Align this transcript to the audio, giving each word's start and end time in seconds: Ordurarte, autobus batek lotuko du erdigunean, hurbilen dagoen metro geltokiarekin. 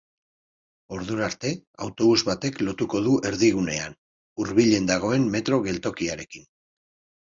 Ordurarte, 0.95 1.51
autobus 1.89 2.15
batek 2.31 2.59
lotuko 2.69 3.03
du 3.11 3.15
erdigunean, 3.33 4.01
hurbilen 4.43 4.93
dagoen 4.95 5.33
metro 5.39 5.65
geltokiarekin. 5.71 6.55